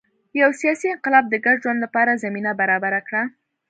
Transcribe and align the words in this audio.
یو 0.41 0.49
سیاسي 0.61 0.87
انقلاب 0.95 1.25
د 1.29 1.35
ګډ 1.45 1.57
ژوند 1.63 1.79
لپاره 1.85 2.19
زمینه 2.23 2.51
برابره 2.61 2.99
کړه. 3.07 3.23